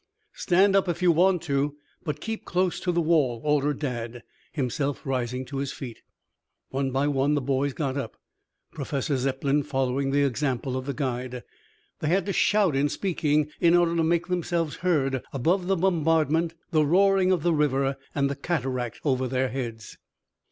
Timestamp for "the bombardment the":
15.67-16.83